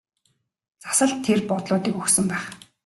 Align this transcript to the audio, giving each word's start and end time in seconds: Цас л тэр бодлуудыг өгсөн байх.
Цас 0.81 0.99
л 1.07 1.11
тэр 1.25 1.39
бодлуудыг 1.49 1.95
өгсөн 2.01 2.25
байх. 2.33 2.45